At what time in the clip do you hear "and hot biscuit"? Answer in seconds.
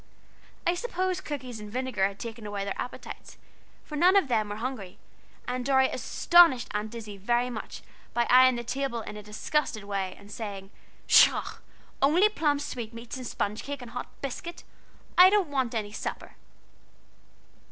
13.83-14.63